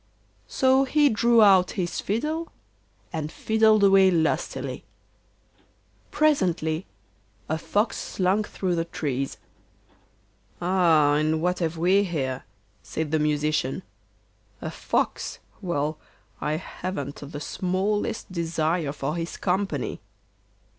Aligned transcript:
So 0.47 0.83
he 0.83 1.09
drew 1.09 1.43
out 1.43 1.73
his 1.77 1.99
fiddle, 2.01 2.51
and 3.13 3.31
fiddled 3.31 3.83
away 3.83 4.09
lustily. 4.09 4.83
Presently 6.09 6.87
a 7.47 7.59
fox 7.59 7.97
slunk 7.97 8.49
through 8.49 8.73
the 8.73 8.85
trees. 8.85 9.37
'Aha! 10.59 11.21
what 11.35 11.59
have 11.59 11.77
we 11.77 12.03
here?' 12.03 12.45
said 12.81 13.11
the 13.11 13.19
Musician. 13.19 13.83
'A 14.59 14.71
fox; 14.71 15.37
well, 15.61 15.99
I 16.41 16.53
haven't 16.53 17.17
the 17.17 17.39
smallest 17.39 18.31
desire 18.31 18.91
for 18.93 19.15
his 19.15 19.37
company. 19.37 20.01